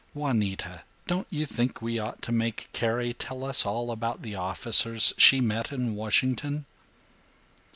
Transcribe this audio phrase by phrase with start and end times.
[0.15, 0.81] Juanita!
[1.05, 5.71] Don't you think we ought to make Carrie tell us about the officers she met
[5.71, 6.65] in Washington?"